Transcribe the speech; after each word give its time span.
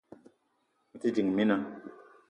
Me 0.91 0.97
te 1.03 1.09
ding, 1.15 1.29
mina 1.37 1.55